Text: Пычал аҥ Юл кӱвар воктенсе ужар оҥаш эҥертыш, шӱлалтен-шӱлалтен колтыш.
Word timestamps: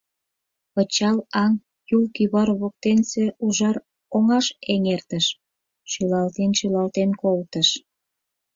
Пычал 0.73 1.17
аҥ 1.43 1.51
Юл 1.95 2.03
кӱвар 2.15 2.49
воктенсе 2.61 3.25
ужар 3.45 3.75
оҥаш 4.15 4.45
эҥертыш, 4.73 5.25
шӱлалтен-шӱлалтен 5.91 7.09
колтыш. 7.21 7.69